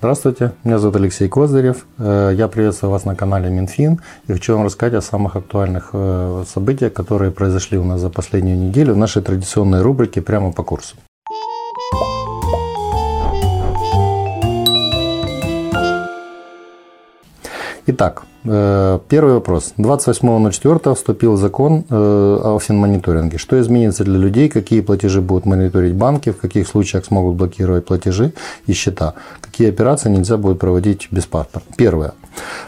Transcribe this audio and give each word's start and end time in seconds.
Здравствуйте, 0.00 0.52
меня 0.62 0.78
зовут 0.78 0.94
Алексей 0.94 1.28
Козырев. 1.28 1.84
Э, 1.98 2.30
я 2.32 2.46
приветствую 2.46 2.92
вас 2.92 3.04
на 3.04 3.16
канале 3.16 3.50
Минфин 3.50 4.00
и 4.28 4.32
хочу 4.32 4.54
вам 4.54 4.64
рассказать 4.64 4.94
о 4.94 5.00
самых 5.00 5.34
актуальных 5.34 5.90
э, 5.92 6.44
событиях, 6.46 6.92
которые 6.92 7.32
произошли 7.32 7.78
у 7.78 7.84
нас 7.84 8.00
за 8.00 8.08
последнюю 8.08 8.56
неделю 8.56 8.94
в 8.94 8.96
нашей 8.96 9.22
традиционной 9.22 9.82
рубрике 9.82 10.22
«Прямо 10.22 10.52
по 10.52 10.62
курсу». 10.62 10.94
Итак, 17.86 18.22
первый 19.08 19.34
вопрос. 19.34 19.74
28.04 19.78 20.94
вступил 20.94 21.36
закон 21.36 21.84
э, 21.90 21.94
о 21.94 22.58
финмониторинге. 22.58 23.38
Что 23.38 23.60
изменится 23.60 24.04
для 24.04 24.18
людей, 24.18 24.48
какие 24.48 24.80
платежи 24.80 25.20
будут 25.20 25.46
мониторить 25.46 25.94
банки, 25.94 26.30
в 26.30 26.38
каких 26.38 26.68
случаях 26.68 27.04
смогут 27.04 27.36
блокировать 27.36 27.84
платежи 27.84 28.32
и 28.66 28.72
счета, 28.72 29.14
какие 29.40 29.68
операции 29.68 30.10
нельзя 30.10 30.36
будет 30.36 30.58
проводить 30.58 31.08
без 31.10 31.26
паспорта. 31.26 31.68
Первое. 31.76 32.12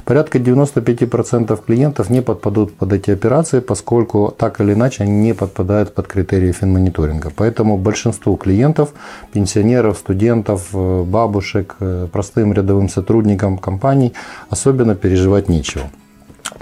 Порядка 0.04 0.38
95% 0.38 1.58
клиентов 1.64 2.10
не 2.10 2.22
подпадут 2.22 2.74
под 2.74 2.92
эти 2.92 3.12
операции, 3.12 3.60
поскольку 3.60 4.34
так 4.36 4.60
или 4.60 4.72
иначе 4.72 5.04
они 5.04 5.12
не 5.12 5.34
подпадают 5.34 5.94
под 5.94 6.06
критерии 6.08 6.52
финмониторинга. 6.52 7.30
Поэтому 7.36 7.76
большинству 7.76 8.36
клиентов, 8.36 8.90
пенсионеров, 9.32 9.98
студентов, 9.98 10.68
э, 10.72 11.04
бабушек, 11.04 11.76
простым 12.12 12.52
рядовым 12.52 12.88
сотрудникам 12.88 13.58
компаний 13.58 14.12
особенно 14.50 14.94
переживать 14.94 15.48
нечего 15.48 15.69
плечо. 15.70 15.90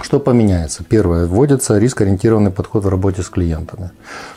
Что 0.03 0.21
поменяется? 0.21 0.85
Первое. 0.85 1.27
Вводится 1.27 1.79
риск-ориентированный 1.79 2.51
подход 2.51 2.85
в 2.85 2.89
работе 2.89 3.23
с 3.23 3.29
клиентами. 3.29 3.91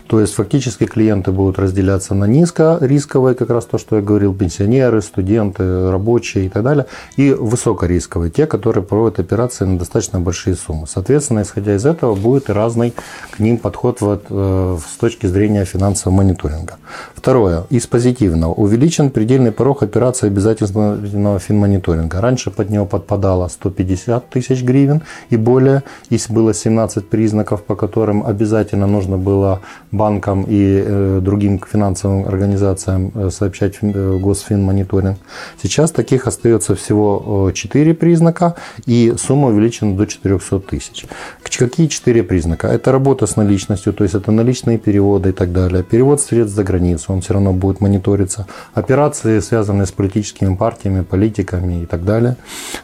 То 0.07 0.19
есть 0.19 0.33
фактически 0.33 0.85
клиенты 0.85 1.31
будут 1.31 1.59
разделяться 1.59 2.13
на 2.15 2.25
низкорисковые, 2.25 3.35
как 3.35 3.49
раз 3.49 3.65
то, 3.65 3.77
что 3.77 3.95
я 3.95 4.01
говорил, 4.01 4.33
пенсионеры, 4.33 5.01
студенты, 5.01 5.89
рабочие 5.89 6.47
и 6.47 6.49
так 6.49 6.63
далее, 6.63 6.85
и 7.15 7.31
высокорисковые, 7.31 8.31
те, 8.31 8.45
которые 8.45 8.83
проводят 8.83 9.19
операции 9.19 9.65
на 9.65 9.77
достаточно 9.77 10.19
большие 10.19 10.55
суммы. 10.55 10.87
Соответственно, 10.87 11.43
исходя 11.43 11.75
из 11.75 11.85
этого, 11.85 12.15
будет 12.15 12.49
и 12.49 12.53
разный 12.53 12.93
к 13.31 13.39
ним 13.39 13.57
подход 13.57 14.01
вот, 14.01 14.25
э, 14.29 14.77
с 14.85 14.97
точки 14.97 15.27
зрения 15.27 15.63
финансового 15.65 16.17
мониторинга. 16.17 16.75
Второе. 17.15 17.63
Из 17.69 17.87
позитивного. 17.87 18.53
Увеличен 18.53 19.11
предельный 19.11 19.51
порог 19.51 19.83
операции 19.83 20.27
обязательного 20.27 21.39
финмониторинга. 21.39 22.19
Раньше 22.19 22.51
под 22.51 22.69
него 22.69 22.85
подпадало 22.85 23.47
150 23.47 24.29
тысяч 24.29 24.63
гривен 24.63 25.01
и 25.29 25.37
более. 25.41 25.83
Если 26.09 26.33
было 26.33 26.53
17 26.53 27.09
признаков, 27.09 27.63
по 27.63 27.75
которым 27.75 28.25
обязательно 28.25 28.87
нужно 28.87 29.17
было 29.17 29.61
банкам 29.91 30.45
и 30.47 30.83
э, 30.85 31.19
другим 31.21 31.59
финансовым 31.59 32.27
организациям 32.27 33.11
э, 33.15 33.29
сообщать 33.29 33.75
э, 33.81 34.17
Госфинмониторинг. 34.17 35.17
Сейчас 35.61 35.91
таких 35.91 36.27
остается 36.27 36.75
всего 36.75 37.51
4 37.53 37.93
признака, 37.93 38.55
и 38.85 39.13
сумма 39.17 39.49
увеличена 39.49 39.95
до 39.95 40.05
400 40.05 40.59
тысяч. 40.59 41.05
Какие 41.43 41.87
4 41.87 42.23
признака? 42.23 42.67
Это 42.67 42.91
работа 42.91 43.27
с 43.27 43.35
наличностью, 43.35 43.93
то 43.93 44.03
есть 44.03 44.15
это 44.15 44.31
наличные 44.31 44.77
переводы 44.77 45.29
и 45.29 45.31
так 45.31 45.51
далее. 45.51 45.83
Перевод 45.83 46.21
средств 46.21 46.55
за 46.55 46.63
границу, 46.63 47.13
он 47.13 47.21
все 47.21 47.33
равно 47.33 47.53
будет 47.53 47.81
мониториться. 47.81 48.47
Операции, 48.73 49.39
связанные 49.39 49.85
с 49.85 49.91
политическими 49.91 50.55
партиями, 50.55 51.03
политиками 51.03 51.83
и 51.83 51.85
так 51.85 52.03
далее. 52.05 52.35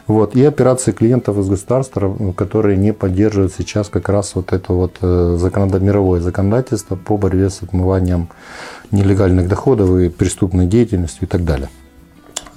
Вот. 0.06 0.36
И 0.36 0.44
операции 0.44 0.92
клиентов 0.92 1.38
из 1.38 1.48
государства, 1.48 2.14
которые 2.48 2.78
не 2.78 2.94
поддерживают 2.94 3.52
сейчас 3.52 3.90
как 3.90 4.08
раз 4.08 4.34
вот 4.34 4.54
это 4.54 4.72
вот 4.72 4.96
законодательство, 5.38 5.84
мировое 5.84 6.20
законодательство 6.20 6.96
по 6.96 7.18
борьбе 7.18 7.50
с 7.50 7.62
отмыванием 7.62 8.30
нелегальных 8.90 9.48
доходов 9.48 9.90
и 9.98 10.08
преступной 10.08 10.66
деятельностью 10.66 11.24
и 11.24 11.26
так 11.26 11.44
далее. 11.44 11.68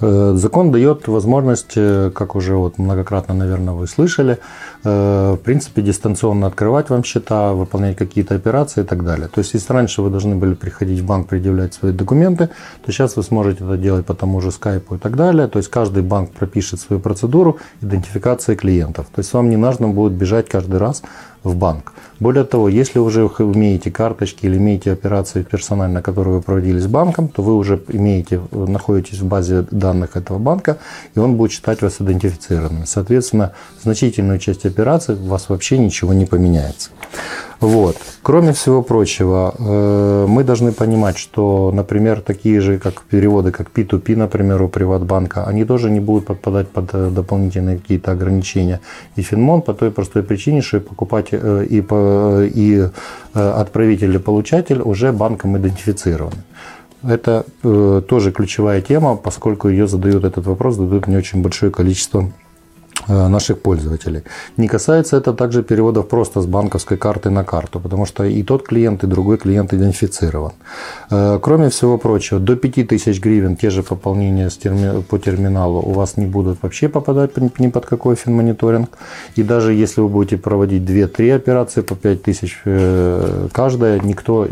Э, 0.02 0.32
закон 0.34 0.72
дает 0.72 1.06
возможность, 1.06 1.72
э, 1.76 2.10
как 2.12 2.34
уже 2.34 2.56
вот 2.56 2.78
многократно, 2.78 3.34
наверное, 3.34 3.74
вы 3.74 3.86
слышали, 3.86 4.38
э, 4.82 5.36
в 5.38 5.44
принципе, 5.44 5.80
дистанционно 5.80 6.48
открывать 6.48 6.90
вам 6.90 7.04
счета, 7.04 7.52
выполнять 7.52 7.96
какие-то 7.96 8.34
операции 8.34 8.80
и 8.80 8.84
так 8.84 9.04
далее. 9.04 9.28
То 9.28 9.38
есть, 9.38 9.54
если 9.54 9.72
раньше 9.72 10.02
вы 10.02 10.10
должны 10.10 10.34
были 10.34 10.54
приходить 10.54 11.00
в 11.00 11.06
банк, 11.06 11.28
предъявлять 11.28 11.74
свои 11.74 11.92
документы, 11.92 12.48
то 12.84 12.92
сейчас 12.92 13.16
вы 13.16 13.22
сможете 13.22 13.64
это 13.64 13.76
делать 13.76 14.04
по 14.04 14.14
тому 14.14 14.40
же 14.40 14.50
скайпу 14.50 14.96
и 14.96 14.98
так 14.98 15.16
далее. 15.16 15.46
То 15.46 15.58
есть, 15.58 15.70
каждый 15.70 16.02
банк 16.02 16.32
пропишет 16.32 16.80
свою 16.80 17.00
процедуру 17.00 17.58
идентификации 17.80 18.56
клиентов. 18.56 19.06
То 19.14 19.20
есть, 19.20 19.32
вам 19.32 19.50
не 19.50 19.56
нужно 19.56 19.86
будет 19.88 20.14
бежать 20.14 20.48
каждый 20.48 20.80
раз 20.80 21.02
в 21.44 21.54
банк. 21.54 21.92
Более 22.22 22.44
того, 22.44 22.68
если 22.68 23.00
уже 23.00 23.22
имеете 23.22 23.90
карточки 23.90 24.46
или 24.46 24.56
имеете 24.56 24.92
операции 24.92 25.42
персонально, 25.42 26.02
которые 26.02 26.36
вы 26.36 26.40
проводили 26.40 26.78
с 26.78 26.86
банком, 26.86 27.26
то 27.28 27.42
вы 27.42 27.56
уже 27.56 27.82
имеете, 27.88 28.40
находитесь 28.52 29.18
в 29.18 29.26
базе 29.26 29.66
данных 29.72 30.16
этого 30.16 30.38
банка, 30.38 30.78
и 31.16 31.18
он 31.18 31.34
будет 31.34 31.50
считать 31.50 31.82
вас 31.82 32.00
идентифицированным. 32.00 32.86
Соответственно, 32.86 33.54
значительную 33.82 34.38
часть 34.38 34.64
операций 34.64 35.16
у 35.16 35.26
вас 35.26 35.48
вообще 35.48 35.78
ничего 35.78 36.12
не 36.12 36.24
поменяется. 36.24 36.90
Вот. 37.62 37.96
Кроме 38.22 38.52
всего 38.52 38.82
прочего, 38.82 39.54
э, 39.56 40.26
мы 40.28 40.42
должны 40.42 40.72
понимать, 40.72 41.16
что, 41.16 41.70
например, 41.72 42.20
такие 42.20 42.60
же 42.60 42.78
как 42.78 43.02
переводы, 43.02 43.52
как 43.52 43.70
P2P, 43.70 44.16
например, 44.16 44.62
у 44.62 44.68
Приватбанка, 44.68 45.44
они 45.44 45.64
тоже 45.64 45.88
не 45.88 46.00
будут 46.00 46.26
подпадать 46.26 46.68
под 46.68 46.90
э, 46.92 47.10
дополнительные 47.10 47.78
какие-то 47.78 48.10
ограничения. 48.10 48.80
И 49.14 49.22
Финмон 49.22 49.62
по 49.62 49.74
той 49.74 49.92
простой 49.92 50.24
причине, 50.24 50.60
что 50.60 50.78
и 50.78 50.80
покупать 50.80 51.28
э, 51.30 51.66
и, 51.70 51.84
и 52.60 52.88
отправитель 53.32 54.10
или 54.10 54.18
получатель 54.18 54.80
уже 54.82 55.12
банком 55.12 55.56
идентифицированы. 55.56 56.42
Это 57.04 57.44
тоже 58.08 58.30
ключевая 58.30 58.80
тема, 58.80 59.16
поскольку 59.16 59.68
ее 59.68 59.86
задают 59.86 60.24
этот 60.24 60.46
вопрос, 60.46 60.76
задают 60.76 61.08
не 61.08 61.16
очень 61.16 61.42
большое 61.42 61.72
количество 61.72 62.30
наших 63.08 63.60
пользователей. 63.60 64.22
Не 64.56 64.68
касается 64.68 65.16
это 65.16 65.32
также 65.32 65.62
переводов 65.62 66.08
просто 66.08 66.40
с 66.40 66.46
банковской 66.46 66.96
карты 66.96 67.30
на 67.30 67.44
карту, 67.44 67.80
потому 67.80 68.06
что 68.06 68.24
и 68.24 68.42
тот 68.42 68.62
клиент, 68.62 69.04
и 69.04 69.06
другой 69.06 69.38
клиент 69.38 69.72
идентифицирован. 69.72 70.52
Э, 71.10 71.38
кроме 71.42 71.68
всего 71.68 71.98
прочего, 71.98 72.40
до 72.40 72.56
5000 72.56 73.20
гривен 73.20 73.56
те 73.56 73.70
же 73.70 73.82
пополнения 73.82 74.50
по 75.08 75.18
терминалу 75.18 75.80
у 75.80 75.92
вас 75.92 76.16
не 76.16 76.26
будут 76.26 76.62
вообще 76.62 76.88
попадать 76.88 77.30
ни 77.58 77.68
под 77.68 77.86
какой 77.86 78.16
финмониторинг. 78.16 78.88
И 79.36 79.42
даже 79.42 79.72
если 79.72 80.00
вы 80.00 80.08
будете 80.08 80.36
проводить 80.36 80.82
2-3 80.82 81.34
операции 81.34 81.80
по 81.82 81.94
5000 81.94 82.62
э, 82.64 83.48
каждая, 83.52 84.00
никто, 84.00 84.46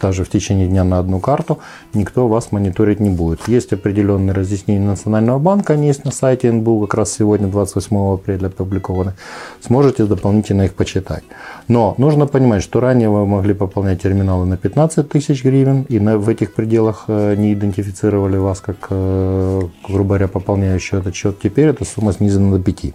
даже 0.00 0.24
в 0.24 0.28
течение 0.28 0.66
дня 0.68 0.84
на 0.84 0.98
одну 0.98 1.20
карту, 1.20 1.58
никто 1.94 2.28
вас 2.28 2.52
мониторить 2.52 3.00
не 3.00 3.10
будет. 3.10 3.48
Есть 3.48 3.72
определенные 3.72 4.34
разъяснения 4.34 4.86
Национального 4.86 5.38
банка, 5.38 5.74
они 5.74 5.86
есть 5.86 6.04
на 6.04 6.12
сайте 6.12 6.52
НБУ 6.52 6.86
как 6.86 6.94
раз 6.94 7.12
сегодня 7.12 7.48
28 7.48 7.83
8 7.90 8.14
апреля 8.14 8.46
опубликованы, 8.46 9.12
сможете 9.60 10.04
дополнительно 10.04 10.62
их 10.64 10.74
почитать. 10.74 11.24
Но 11.68 11.94
нужно 11.98 12.26
понимать, 12.26 12.62
что 12.62 12.80
ранее 12.80 13.08
вы 13.08 13.26
могли 13.26 13.54
пополнять 13.54 14.02
терминалы 14.02 14.46
на 14.46 14.56
15 14.56 15.08
тысяч 15.08 15.44
гривен, 15.44 15.86
и 15.90 15.98
в 15.98 16.28
этих 16.28 16.54
пределах 16.54 17.04
э, 17.08 17.34
не 17.36 17.52
идентифицировали 17.52 18.38
вас 18.38 18.60
как, 18.60 18.76
э, 18.90 19.60
грубо 19.88 20.08
говоря, 20.08 20.28
пополняющий 20.28 20.98
этот 20.98 21.14
счет. 21.14 21.38
Теперь 21.42 21.68
эта 21.68 21.84
сумма 21.84 22.12
снизена 22.12 22.58
до 22.58 22.62
5. 22.62 22.94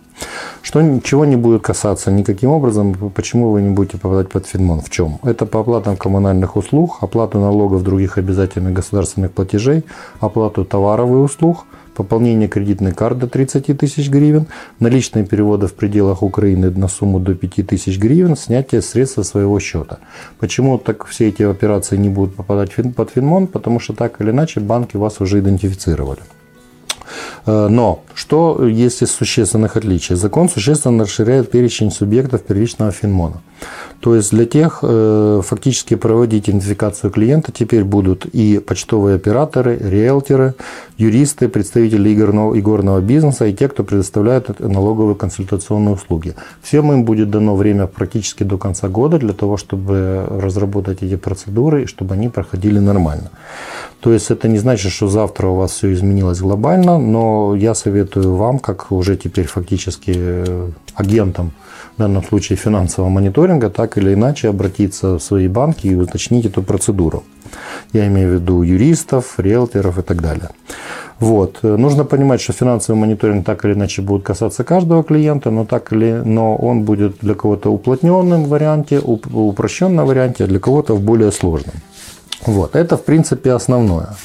Что 0.61 0.81
ничего 0.81 1.25
не 1.25 1.35
будет 1.35 1.61
касаться 1.61 2.11
никаким 2.11 2.51
образом, 2.51 2.93
почему 3.15 3.51
вы 3.51 3.61
не 3.61 3.69
будете 3.69 3.97
попадать 3.97 4.29
под 4.29 4.45
Финмон? 4.45 4.81
В 4.81 4.89
чем? 4.89 5.19
Это 5.23 5.45
по 5.45 5.59
оплатам 5.59 5.97
коммунальных 5.97 6.55
услуг, 6.55 6.97
оплату 7.01 7.39
налогов, 7.39 7.83
других 7.83 8.17
обязательных 8.17 8.73
государственных 8.73 9.31
платежей, 9.31 9.83
оплату 10.19 10.65
товаров 10.65 11.09
и 11.09 11.13
услуг– 11.13 11.65
пополнение 11.99 12.47
кредитной 12.47 12.93
карты 12.93 13.27
30 13.27 13.77
тысяч 13.77 14.09
гривен, 14.09 14.45
наличные 14.79 15.25
переводы 15.25 15.67
в 15.67 15.73
пределах 15.73 16.23
Украины 16.23 16.71
на 16.71 16.87
сумму 16.87 17.19
до 17.19 17.35
5 17.35 17.67
тысяч 17.67 17.99
гривен, 17.99 18.37
снятие 18.37 18.81
средств 18.81 19.15
со 19.15 19.23
своего 19.23 19.59
счета. 19.59 19.97
Почему 20.39 20.77
так 20.77 21.05
все 21.05 21.27
эти 21.27 21.43
операции 21.43 21.97
не 21.97 22.07
будут 22.07 22.35
попадать 22.35 22.71
под 22.95 23.09
Финмон? 23.09 23.47
Потому 23.47 23.81
что 23.81 23.93
так 23.93 24.21
или 24.21 24.31
иначе 24.31 24.61
банки 24.61 24.95
вас 24.95 25.19
уже 25.19 25.39
идентифицировали. 25.39 26.21
Э, 27.49 27.67
но 27.69 28.03
что 28.13 28.67
есть 28.67 29.01
из 29.01 29.11
существенных 29.11 29.75
отличий? 29.77 30.15
Закон 30.15 30.49
существенно 30.49 31.03
расширяет 31.03 31.51
перечень 31.51 31.91
субъектов 31.91 32.43
первичного 32.43 32.91
финмона. 32.91 33.41
То 33.99 34.15
есть 34.15 34.31
для 34.31 34.45
тех 34.45 34.79
э, 34.81 35.41
фактически 35.43 35.95
проводить 35.95 36.49
идентификацию 36.49 37.11
клиента 37.11 37.51
теперь 37.51 37.83
будут 37.83 38.25
и 38.25 38.59
почтовые 38.59 39.15
операторы, 39.15 39.77
риэлторы, 39.77 40.53
юристы, 40.97 41.49
представители 41.49 42.13
игорного, 42.13 42.57
игорного 42.57 43.01
бизнеса 43.01 43.45
и 43.45 43.53
те, 43.53 43.67
кто 43.67 43.83
предоставляет 43.83 44.59
налоговые 44.59 45.15
консультационные 45.15 45.95
услуги. 45.95 46.35
Всем 46.61 46.93
им 46.93 47.03
будет 47.03 47.29
дано 47.29 47.55
время 47.55 47.87
практически 47.87 48.43
до 48.43 48.57
конца 48.57 48.87
года 48.87 49.17
для 49.17 49.33
того, 49.33 49.57
чтобы 49.57 50.25
разработать 50.29 51.03
эти 51.03 51.17
процедуры 51.17 51.83
и 51.83 51.85
чтобы 51.85 52.13
они 52.13 52.29
проходили 52.29 52.79
нормально. 52.79 53.31
То 53.99 54.13
есть 54.13 54.31
это 54.31 54.47
не 54.47 54.59
значит, 54.59 54.93
что 54.93 55.07
завтра 55.07 55.47
у 55.47 55.55
вас 55.55 55.71
все 55.71 55.91
изменилось 55.91 56.39
глобально, 56.39 56.97
но 56.97 57.38
я 57.55 57.73
советую 57.75 58.35
вам, 58.35 58.59
как 58.59 58.91
уже 58.91 59.17
теперь 59.17 59.45
фактически 59.45 60.13
э, 60.15 60.69
агентам, 60.95 61.51
в 61.95 62.01
данном 62.01 62.23
случае 62.23 62.57
финансового 62.57 63.09
мониторинга, 63.09 63.69
так 63.69 63.97
или 63.97 64.13
иначе 64.13 64.49
обратиться 64.49 65.17
в 65.17 65.19
свои 65.19 65.47
банки 65.47 65.87
и 65.87 65.95
уточнить 65.95 66.45
эту 66.45 66.63
процедуру. 66.63 67.23
Я 67.93 68.07
имею 68.07 68.29
в 68.29 68.33
виду 68.33 68.61
юристов, 68.63 69.39
риэлторов 69.39 69.97
и 69.97 70.01
так 70.01 70.21
далее. 70.21 70.49
Вот. 71.19 71.63
Нужно 71.63 72.05
понимать, 72.05 72.41
что 72.41 72.53
финансовый 72.53 72.97
мониторинг 72.97 73.45
так 73.45 73.65
или 73.65 73.73
иначе 73.73 74.01
будет 74.01 74.23
касаться 74.23 74.63
каждого 74.63 75.03
клиента, 75.03 75.51
но, 75.51 75.65
так 75.65 75.91
или, 75.93 76.21
но 76.25 76.55
он 76.55 76.83
будет 76.83 77.17
для 77.21 77.33
кого-то 77.33 77.69
уплотненным 77.69 78.45
варианте, 78.45 78.99
упрощенном 78.99 80.05
варианте, 80.05 80.45
а 80.45 80.47
для 80.47 80.59
кого-то 80.59 80.95
в 80.95 81.01
более 81.01 81.31
сложном. 81.31 81.75
Вот. 82.45 82.75
Это, 82.75 82.95
в 82.95 83.03
принципе, 83.03 83.51
основное. 83.51 84.15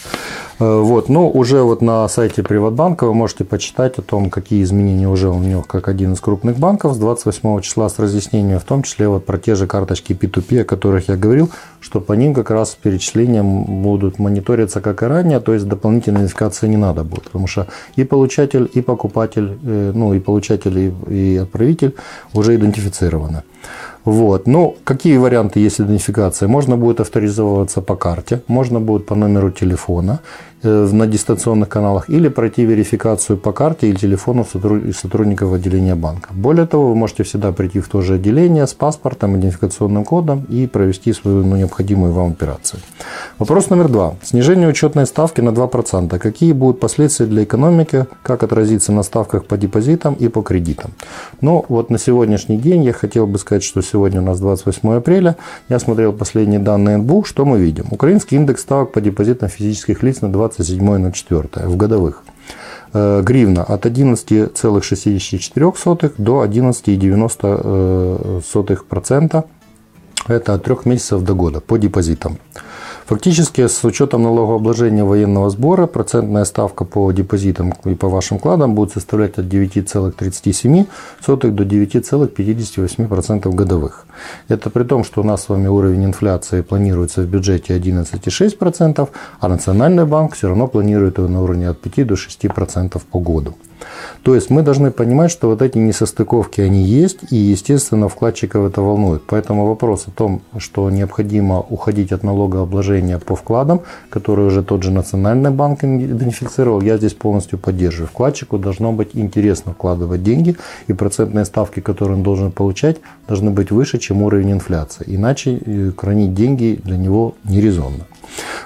Э, 0.61 0.81
вот, 0.81 1.09
но 1.09 1.29
уже 1.29 1.63
вот 1.63 1.83
на 1.83 2.07
сайте 2.09 2.43
Приватбанка 2.43 3.07
вы 3.07 3.15
можете 3.15 3.45
почитать 3.45 3.99
о 3.99 4.03
том, 4.03 4.31
какие 4.31 4.63
изменения 4.63 5.09
уже 5.09 5.29
у 5.29 5.39
него 5.39 5.63
как 5.63 5.89
один 5.89 6.13
из 6.13 6.21
крупных 6.21 6.59
банков 6.59 6.95
с 6.95 6.99
28 6.99 7.61
числа 7.61 7.89
с 7.89 7.99
разъяснением, 7.99 8.61
в 8.61 8.65
том 8.65 8.83
числе 8.83 9.09
вот 9.09 9.27
про 9.27 9.39
те 9.39 9.55
же 9.55 9.67
карточки 9.67 10.13
P2P, 10.13 10.61
о 10.61 10.65
которых 10.65 11.09
я 11.09 11.17
говорил, 11.17 11.51
что 11.81 12.01
по 12.01 12.13
ним 12.13 12.35
как 12.35 12.51
раз 12.51 12.77
перечисления 12.81 13.43
будут 13.43 14.19
мониториться 14.19 14.81
как 14.81 15.03
и 15.03 15.07
ранее, 15.07 15.41
то 15.41 15.53
есть 15.53 15.67
дополнительной 15.67 16.21
идентификации 16.21 16.69
не 16.69 16.77
надо 16.77 17.05
будет, 17.05 17.25
потому 17.25 17.47
что 17.47 17.67
и 17.97 18.05
получатель, 18.05 18.71
и 18.73 18.81
покупатель, 18.81 19.59
э, 19.63 19.93
ну 19.95 20.15
и 20.15 20.21
получатель, 20.21 20.79
и, 20.79 20.95
и 21.13 21.37
отправитель 21.37 21.95
уже 22.33 22.55
идентифицированы. 22.55 23.43
Вот. 24.05 24.47
Ну, 24.47 24.77
какие 24.85 25.17
варианты 25.17 25.61
есть 25.61 25.81
идентификации? 25.81 26.47
Можно 26.47 26.77
будет 26.77 27.01
авторизовываться 27.01 27.81
по 27.81 27.97
карте, 27.97 28.43
можно 28.49 28.81
будет 28.81 29.07
по 29.07 29.15
номеру 29.15 29.51
телефона, 29.51 30.21
Э, 30.65 30.89
на 30.93 31.07
дистанционных 31.07 31.69
каналах 31.69 32.09
или 32.09 32.29
пройти 32.29 32.65
верификацию 32.65 33.37
по 33.37 33.53
карте 33.53 33.89
или 33.89 33.97
телефону 33.97 34.47
сотрудников 34.93 35.53
отделения 35.53 35.95
банка. 35.95 36.31
Более 36.33 36.67
того, 36.67 36.89
вы 36.89 36.95
можете 36.95 37.23
всегда 37.23 37.53
прийти 37.53 37.81
в 37.81 37.89
то 37.89 38.01
же 38.01 38.15
отделение 38.15 38.67
с 38.67 38.73
паспортом, 38.73 39.37
идентификационным 39.37 40.05
кодом 40.05 40.47
и 40.49 40.67
провести 40.67 41.13
свою 41.13 41.45
ну, 41.45 41.57
необходимую 41.57 42.13
вам 42.13 42.31
операцию. 42.31 42.81
Вопрос 43.39 43.71
номер 43.71 43.89
два. 43.89 44.15
Снижение 44.23 44.69
учетной 44.69 45.07
ставки 45.07 45.41
на 45.41 45.51
2%. 45.51 46.19
Какие 46.19 46.53
будут 46.53 46.81
последствия 46.81 47.27
для 47.27 47.45
экономики, 47.45 48.07
как 48.23 48.43
отразится 48.43 48.93
на 48.93 49.03
ставках 49.03 49.45
по 49.45 49.57
депозитам 49.57 50.15
и 50.15 50.29
по 50.29 50.43
кредитам? 50.43 50.93
Ну, 51.41 51.65
вот 51.69 51.91
на 51.91 51.99
сегодняшний 51.99 52.57
день 52.57 52.85
я 52.85 52.93
хотел 52.93 53.27
бы 53.27 53.39
сказать, 53.39 53.65
что 53.65 53.83
сегодня 53.83 54.21
у 54.21 54.25
нас 54.25 54.41
28 54.41 54.95
апреля. 54.95 55.37
Я 55.69 55.79
смотрел 55.79 56.13
последние 56.13 56.61
данные 56.61 56.99
НБУ. 56.99 57.25
Что 57.25 57.45
мы 57.45 57.59
видим? 57.59 57.87
Украинский 57.91 58.37
индекс 58.37 58.63
ставок 58.63 58.93
по 58.93 59.01
депозитам 59.01 59.49
физических 59.49 60.03
лиц 60.03 60.21
на 60.21 60.33
20 60.33 60.55
27 60.55 60.99
на 60.99 61.13
4 61.13 61.49
в 61.67 61.77
годовых. 61.77 62.23
Э, 62.93 63.23
гривна 63.23 63.65
от 63.65 63.87
11,64 63.87 66.13
до 66.19 66.45
11,90%. 66.45 69.45
Это 70.27 70.55
от 70.55 70.65
трех 70.65 70.87
месяцев 70.87 71.23
до 71.23 71.35
года 71.35 71.61
по 71.61 71.79
депозитам. 71.79 72.39
Фактически, 73.07 73.67
с 73.67 73.85
учетом 73.85 74.23
налогообложения 74.23 75.05
военного 75.05 75.51
сбора, 75.51 75.87
процентная 75.87 76.45
ставка 76.45 76.87
по 76.87 77.13
депозитам 77.13 77.75
и 77.85 77.95
по 77.95 78.09
вашим 78.09 78.39
вкладам 78.39 78.75
будет 78.75 78.93
составлять 78.93 79.37
от 79.37 79.45
9,37 79.45 80.87
до 81.27 81.65
9,58% 81.65 83.55
годовых. 83.55 84.07
Это 84.49 84.71
при 84.71 84.85
том, 84.85 85.05
что 85.05 85.21
у 85.21 85.25
нас 85.25 85.45
с 85.45 85.49
вами 85.51 85.67
уровень 85.69 86.07
инфляции 86.07 86.63
планируется 86.63 87.21
в 87.21 87.27
бюджете 87.27 87.77
11,6%, 87.77 89.09
а 89.39 89.49
Национальный 89.49 90.07
банк 90.07 90.35
все 90.35 90.49
равно 90.49 90.67
планирует 90.67 91.19
его 91.19 91.29
на 91.29 91.43
уровне 91.43 91.69
от 91.69 91.79
5 91.83 92.07
до 92.07 92.15
6% 92.15 93.03
по 93.11 93.21
году. 93.21 93.55
То 94.23 94.35
есть 94.35 94.51
мы 94.51 94.63
должны 94.63 94.91
понимать, 94.91 95.31
что 95.31 95.49
вот 95.49 95.63
эти 95.63 95.79
несостыковки, 95.79 96.61
они 96.61 96.83
есть, 96.83 97.19
и, 97.31 97.37
естественно, 97.37 98.09
вкладчиков 98.09 98.67
это 98.67 98.81
волнует. 98.81 99.23
Поэтому 99.27 99.67
вопрос 99.67 100.05
о 100.07 100.11
том, 100.11 100.43
что 100.59 100.89
необходимо 100.91 101.61
уходить 101.61 102.13
от 102.13 102.23
налогообложения 102.23 103.19
по 103.19 103.37
вкладам, 103.37 103.83
который 104.11 104.47
уже 104.47 104.63
тот 104.63 104.83
же 104.83 104.91
Национальный 104.91 105.51
банк 105.51 105.85
идентифицировал, 105.85 106.81
я 106.81 106.97
здесь 106.97 107.15
полностью 107.15 107.59
поддерживаю. 107.59 108.09
Вкладчику 108.09 108.59
должно 108.59 108.93
быть 108.93 109.11
интересно 109.15 109.73
вкладывать 109.73 110.23
деньги, 110.23 110.57
и 110.87 110.93
процентные 110.93 111.45
ставки, 111.45 111.81
которые 111.81 112.17
он 112.17 112.23
должен 112.23 112.51
получать, 112.51 112.97
должны 113.29 113.51
быть 113.51 113.71
выше, 113.71 113.99
чем 113.99 114.23
уровень 114.23 114.53
инфляции. 114.53 115.05
Иначе 115.07 115.61
э, 115.65 115.93
хранить 115.97 116.35
деньги 116.35 116.81
для 116.83 116.97
него 116.97 117.35
нерезонно. 117.45 118.07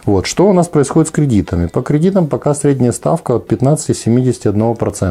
Вот. 0.05 0.27
Что 0.27 0.49
у 0.49 0.53
нас 0.53 0.69
происходит 0.69 1.09
с 1.09 1.11
кредитами? 1.11 1.67
По 1.67 1.83
кредитам 1.83 2.27
пока 2.29 2.55
средняя 2.55 2.93
ставка 2.93 3.37
от 3.37 3.51
15,71%, 3.51 5.08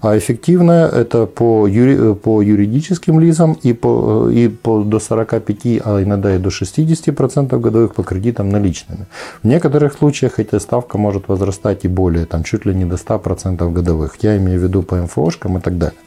а 0.00 0.16
эффективная 0.16 0.88
это 0.88 1.26
по, 1.26 1.66
юри, 1.66 2.14
по 2.14 2.42
юридическим 2.42 3.20
лицам 3.20 3.58
и, 3.62 3.72
по, 3.72 4.30
и 4.30 4.48
по 4.48 4.82
до 4.82 4.98
45, 4.98 5.80
а 5.84 6.02
иногда 6.02 6.34
и 6.34 6.38
до 6.38 6.48
60% 6.48 7.60
годовых 7.60 7.94
по 7.94 8.02
кредитам 8.02 8.48
наличными. 8.48 9.06
В 9.42 9.46
некоторых 9.46 9.94
случаях 9.94 10.38
эта 10.38 10.60
ставка 10.60 10.98
может 10.98 11.28
возрастать 11.28 11.84
и 11.84 11.88
более, 11.88 12.26
там, 12.26 12.42
чуть 12.44 12.66
ли 12.66 12.74
не 12.74 12.84
до 12.84 12.96
100% 12.96 13.72
годовых. 13.72 14.16
Я 14.22 14.36
имею 14.36 14.60
в 14.60 14.62
виду 14.62 14.82
по 14.82 14.96
МФОшкам 14.96 15.58
и 15.58 15.60
так 15.60 15.78
далее 15.78 15.98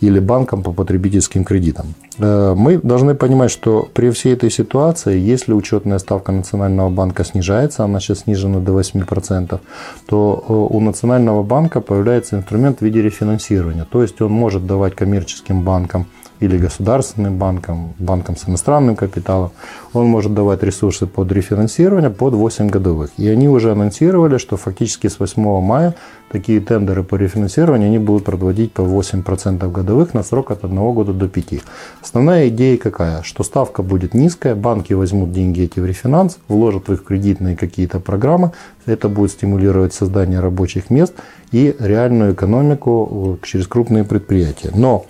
или 0.00 0.18
банкам 0.18 0.62
по 0.62 0.72
потребительским 0.72 1.44
кредитам. 1.44 1.94
Э, 2.18 2.54
мы 2.56 2.78
должны 2.78 3.14
понимать, 3.14 3.50
что 3.50 3.88
при 3.94 4.10
всей 4.10 4.34
этой 4.34 4.50
ситуации, 4.50 5.18
если 5.18 5.52
учетная 5.52 5.98
ставка 5.98 6.32
Национального 6.32 6.90
банка 6.90 7.24
снижается, 7.24 7.84
она 7.84 8.00
сейчас 8.00 8.20
снижена 8.20 8.60
до 8.60 8.72
8%, 8.72 9.60
то 10.06 10.44
э, 10.48 10.52
у 10.52 10.80
Национального 10.80 11.42
банка 11.42 11.80
появляется 11.80 12.36
инструмент 12.36 12.78
в 12.78 12.82
виде 12.82 13.02
рефинансирования. 13.02 13.86
То 13.90 14.02
есть 14.02 14.20
он 14.20 14.32
может 14.32 14.66
давать 14.66 14.94
коммерческим 14.94 15.62
банкам 15.62 16.06
или 16.44 16.58
государственным 16.58 17.38
банкам, 17.38 17.94
банкам 17.98 18.36
с 18.36 18.48
иностранным 18.48 18.96
капиталом, 18.96 19.50
он 19.92 20.06
может 20.06 20.34
давать 20.34 20.62
ресурсы 20.62 21.06
под 21.06 21.32
рефинансирование 21.32 22.10
под 22.10 22.34
8 22.34 22.68
годовых. 22.68 23.10
И 23.16 23.28
они 23.28 23.48
уже 23.48 23.72
анонсировали, 23.72 24.38
что 24.38 24.56
фактически 24.56 25.08
с 25.08 25.18
8 25.18 25.60
мая 25.60 25.94
такие 26.30 26.60
тендеры 26.60 27.04
по 27.04 27.14
рефинансированию 27.16 27.88
они 27.88 27.98
будут 27.98 28.24
проводить 28.24 28.72
по 28.72 28.82
8% 28.82 29.70
годовых 29.70 30.14
на 30.14 30.22
срок 30.22 30.50
от 30.50 30.64
1 30.64 30.76
года 30.92 31.12
до 31.12 31.28
5. 31.28 31.62
Основная 32.02 32.48
идея 32.48 32.76
какая? 32.76 33.22
Что 33.22 33.44
ставка 33.44 33.82
будет 33.82 34.14
низкая, 34.14 34.54
банки 34.54 34.92
возьмут 34.94 35.32
деньги 35.32 35.62
эти 35.62 35.80
в 35.80 35.86
рефинанс, 35.86 36.38
вложат 36.48 36.88
в 36.88 36.92
их 36.92 37.04
кредитные 37.04 37.56
какие-то 37.56 38.00
программы, 38.00 38.50
это 38.86 39.08
будет 39.08 39.30
стимулировать 39.30 39.94
создание 39.94 40.40
рабочих 40.40 40.90
мест 40.90 41.14
и 41.52 41.76
реальную 41.78 42.34
экономику 42.34 43.38
э, 43.42 43.46
через 43.46 43.66
крупные 43.68 44.04
предприятия. 44.04 44.72
Но 44.74 45.06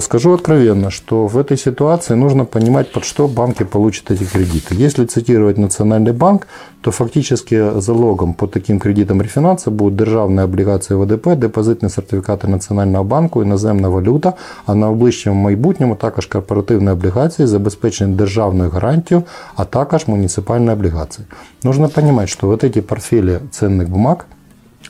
скажу 0.00 0.32
откровенно, 0.34 0.90
что 0.90 1.26
в 1.26 1.36
этой 1.36 1.56
ситуации 1.56 2.14
нужно 2.14 2.44
понимать, 2.44 2.92
под 2.92 3.04
что 3.04 3.26
банки 3.28 3.64
получат 3.64 4.10
эти 4.10 4.24
кредиты. 4.24 4.74
Если 4.74 5.04
цитировать 5.04 5.58
Национальный 5.58 6.12
банк, 6.12 6.46
то 6.80 6.90
фактически 6.90 7.80
залогом 7.80 8.34
по 8.34 8.46
таким 8.46 8.78
кредитам 8.78 9.22
рефинанса 9.22 9.70
будут 9.70 10.00
державные 10.00 10.44
облігації 10.44 10.98
ВДП, 10.98 11.36
депозитні 11.36 11.88
сертифікати 11.88 12.48
Національного 12.48 13.04
банку, 13.04 13.42
іноземна 13.42 13.88
валюта, 13.88 14.32
а 14.66 14.74
на 14.74 14.90
обличчям 14.90 15.36
майбутньому 15.36 15.94
також 15.94 16.26
корпоративні 16.26 16.90
облігації, 16.90 17.48
забезпечені 17.48 18.14
державною 18.14 18.70
гарантією, 18.70 19.24
а 19.56 19.64
також 19.64 20.06
муніципальні 20.06 20.70
облігації. 20.70 21.26
Нужно 21.64 21.88
понимать, 21.88 22.28
что 22.28 22.46
вот 22.46 22.64
эти 22.64 22.80
портфели 22.80 23.40
ценных 23.50 23.88
бумаг – 23.88 24.36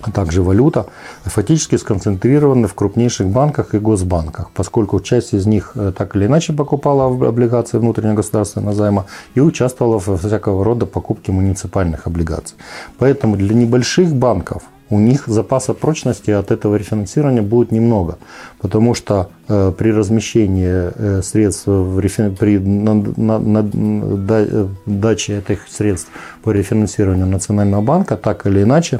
а 0.04 0.12
также 0.12 0.42
валюта, 0.42 0.86
фактически 1.24 1.78
сконцентрированы 1.78 2.68
в 2.68 2.74
крупнейших 2.74 3.28
банках 3.28 3.74
и 3.74 3.80
госбанках, 3.80 4.50
поскольку 4.54 5.00
часть 5.00 5.34
из 5.34 5.46
них 5.46 5.72
э, 5.76 5.94
так 5.98 6.16
или 6.16 6.26
иначе 6.26 6.54
покупала 6.54 7.06
облигации 7.06 7.78
внутреннего 7.78 8.16
государственного 8.16 8.74
займа 8.74 9.06
и 9.36 9.40
участвовала 9.40 10.00
в 10.00 10.18
всякого 10.18 10.64
рода 10.64 10.86
покупке 10.86 11.32
муниципальных 11.32 12.08
облигаций. 12.08 12.58
Поэтому 12.98 13.38
для 13.38 13.56
небольших 13.56 14.14
банков 14.14 14.64
у 14.90 15.00
них 15.00 15.24
запаса 15.28 15.74
прочности 15.74 16.32
от 16.32 16.52
этого 16.52 16.76
рефинансирования 16.76 17.42
будет 17.42 17.72
немного, 17.72 18.18
потому 18.60 18.94
что 18.94 19.30
э, 19.48 19.72
при 19.78 19.92
размещении 19.92 20.92
э, 20.94 21.22
средств 21.24 21.68
в 21.68 22.00
рефин... 22.00 22.36
при 22.36 22.60
на, 22.60 22.94
на, 22.94 23.40
на, 23.40 23.64
да, 23.64 24.46
даче 24.86 25.40
этих 25.40 25.68
средств 25.70 26.10
по 26.44 26.52
рефинансированию 26.52 27.26
Национального 27.26 27.82
банка 27.82 28.18
так 28.18 28.46
или 28.46 28.64
иначе 28.64 29.00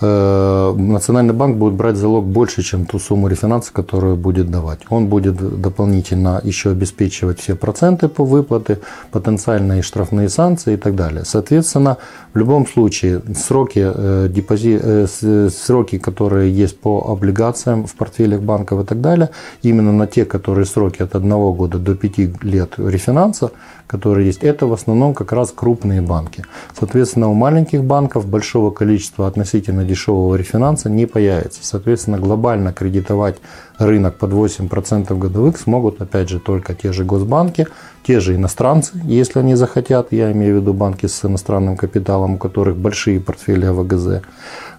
Национальный 0.00 1.34
банк 1.34 1.56
будет 1.56 1.74
брать 1.74 1.96
залог 1.96 2.24
больше, 2.24 2.62
чем 2.62 2.86
ту 2.86 2.98
сумму 2.98 3.28
рефинанса, 3.28 3.72
которую 3.72 4.16
будет 4.16 4.50
давать. 4.50 4.80
Он 4.90 5.08
будет 5.08 5.36
дополнительно 5.60 6.40
еще 6.44 6.70
обеспечивать 6.70 7.40
все 7.40 7.54
проценты 7.56 8.08
по 8.08 8.24
выплаты, 8.24 8.78
потенциальные 9.10 9.82
штрафные 9.82 10.28
санкции 10.28 10.74
и 10.74 10.76
так 10.76 10.94
далее. 10.94 11.24
Соответственно, 11.24 11.96
в 12.32 12.38
любом 12.38 12.66
случае 12.66 13.22
сроки, 13.34 13.82
э, 13.84 14.28
депози... 14.30 14.78
Э, 14.80 15.06
сроки, 15.50 15.98
которые 15.98 16.52
есть 16.52 16.78
по 16.78 17.10
облигациям 17.10 17.86
в 17.86 17.94
портфелях 17.94 18.40
банков 18.40 18.82
и 18.82 18.86
так 18.86 19.00
далее, 19.00 19.30
именно 19.62 19.92
на 19.92 20.06
те, 20.06 20.24
которые 20.24 20.66
сроки 20.66 21.02
от 21.02 21.16
1 21.16 21.28
года 21.54 21.78
до 21.78 21.94
5 21.94 22.44
лет 22.44 22.74
рефинанса, 22.78 23.50
которые 23.88 24.26
есть, 24.26 24.44
это 24.44 24.66
в 24.66 24.72
основном 24.72 25.14
как 25.14 25.32
раз 25.32 25.50
крупные 25.50 26.02
банки. 26.02 26.44
Соответственно, 26.78 27.28
у 27.28 27.34
маленьких 27.34 27.82
банков 27.82 28.26
большого 28.26 28.70
количества 28.70 29.26
относительно 29.26 29.80
дешевого 29.88 30.36
рефинанса 30.36 30.88
не 30.88 31.06
появится. 31.06 31.60
Соответственно, 31.62 32.18
глобально 32.18 32.72
кредитовать 32.72 33.36
рынок 33.78 34.16
под 34.16 34.32
8% 34.32 35.18
годовых 35.18 35.58
смогут, 35.58 36.00
опять 36.00 36.28
же, 36.28 36.38
только 36.38 36.74
те 36.74 36.92
же 36.92 37.04
госбанки, 37.04 37.66
те 38.06 38.20
же 38.20 38.36
иностранцы, 38.36 38.92
если 39.04 39.40
они 39.40 39.54
захотят, 39.56 40.12
я 40.12 40.30
имею 40.32 40.58
в 40.58 40.60
виду 40.60 40.72
банки 40.72 41.06
с 41.06 41.24
иностранным 41.24 41.76
капиталом, 41.76 42.34
у 42.34 42.38
которых 42.38 42.76
большие 42.76 43.20
портфели 43.20 43.66
АВГЗ. 43.66 44.22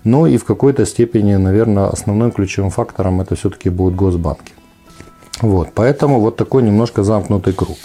Но 0.04 0.28
и 0.28 0.38
в 0.38 0.46
какой-то 0.46 0.86
степени, 0.86 1.36
наверное, 1.36 1.88
основным 1.88 2.32
ключевым 2.32 2.70
фактором 2.72 3.20
это 3.22 3.36
все-таки 3.36 3.70
будут 3.70 3.96
госбанки. 3.96 4.54
Вот, 5.42 5.70
поэтому 5.74 6.20
вот 6.20 6.36
такой 6.36 6.64
немножко 6.64 7.04
замкнутый 7.04 7.54
круг. 7.54 7.78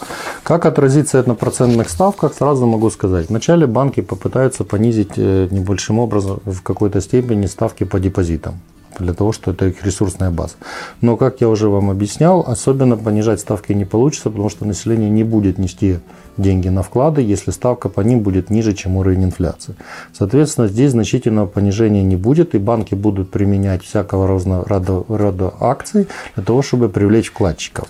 Как 0.45 0.67
отразится 0.67 1.17
это 1.17 1.31
на 1.31 1.35
процентных 1.35 1.89
ставках, 1.89 2.35
сразу 2.35 2.67
могу 2.67 2.91
сказать. 2.91 3.31
Вначале 3.31 3.67
банки 3.67 4.03
попытаются 4.03 4.63
понизить 4.63 5.13
э, 5.17 5.49
небольшим 5.51 5.99
образом 5.99 6.41
в 6.45 6.61
какой-то 6.61 7.01
степени 7.01 7.47
ставки 7.47 7.85
по 7.85 7.99
депозитам 7.99 8.61
для 8.99 9.15
того, 9.15 9.33
что 9.33 9.53
это 9.53 9.67
их 9.67 9.83
ресурсная 9.85 10.31
база. 10.31 10.55
Но, 11.01 11.17
как 11.17 11.41
я 11.41 11.49
уже 11.49 11.71
вам 11.71 11.89
объяснял, 11.89 12.45
особенно 12.47 12.99
понижать 12.99 13.41
ставки 13.41 13.73
не 13.73 13.87
получится, 13.87 14.29
потому 14.29 14.51
что 14.51 14.67
население 14.67 15.09
не 15.09 15.25
будет 15.25 15.57
нести 15.57 16.01
деньги 16.37 16.69
на 16.69 16.83
вклады, 16.83 17.23
если 17.23 17.51
ставка 17.51 17.89
по 17.89 18.01
ним 18.01 18.21
будет 18.21 18.51
ниже, 18.51 18.75
чем 18.75 18.97
уровень 18.97 19.25
инфляции. 19.25 19.75
Соответственно, 20.13 20.69
здесь 20.69 20.93
значительного 20.93 21.47
понижения 21.47 22.03
не 22.03 22.17
будет, 22.17 22.55
и 22.55 22.59
банки 22.59 22.95
будут 22.95 23.31
применять 23.31 23.85
всякого 23.85 24.27
разного 24.27 24.65
рода, 24.67 25.05
рода 25.09 25.53
акций 25.61 26.09
для 26.35 26.45
того, 26.45 26.63
чтобы 26.63 26.89
привлечь 26.89 27.31
вкладчиков. 27.31 27.89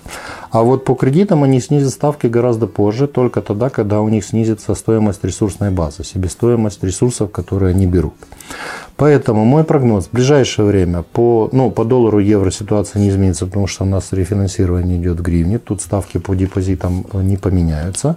А 0.51 0.63
вот 0.63 0.85
по 0.85 0.95
кредитам 0.95 1.43
они 1.43 1.59
снизят 1.59 1.91
ставки 1.91 2.27
гораздо 2.27 2.67
позже, 2.67 3.07
только 3.07 3.41
тогда, 3.41 3.69
когда 3.69 4.01
у 4.01 4.09
них 4.09 4.25
снизится 4.25 4.75
стоимость 4.75 5.23
ресурсной 5.23 5.71
базы, 5.71 6.03
себестоимость 6.03 6.83
ресурсов, 6.83 7.31
которые 7.31 7.71
они 7.71 7.85
берут. 7.85 8.13
Поэтому 8.97 9.43
мой 9.43 9.65
прогноз 9.65 10.07
в 10.07 10.11
ближайшее 10.13 10.65
время 10.65 11.01
по, 11.01 11.49
ну, 11.51 11.69
по 11.69 11.83
доллару 11.83 12.19
евро 12.19 12.49
ситуация 12.49 13.01
не 13.01 13.09
изменится, 13.09 13.45
потому 13.45 13.67
что 13.67 13.83
у 13.83 13.87
нас 13.87 14.13
рефинансирование 14.13 14.97
идет 14.97 15.19
в 15.19 15.21
гривне. 15.21 15.59
Тут 15.59 15.81
ставки 15.81 16.17
по 16.17 16.33
депозитам 16.33 17.05
не 17.13 17.35
поменяются. 17.35 18.15